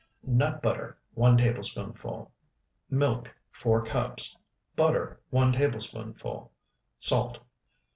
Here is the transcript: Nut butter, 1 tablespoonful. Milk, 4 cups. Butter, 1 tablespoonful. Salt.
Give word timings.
Nut 0.25 0.63
butter, 0.63 0.97
1 1.13 1.37
tablespoonful. 1.37 2.31
Milk, 2.89 3.37
4 3.51 3.85
cups. 3.85 4.35
Butter, 4.75 5.21
1 5.29 5.51
tablespoonful. 5.53 6.51
Salt. 6.97 7.37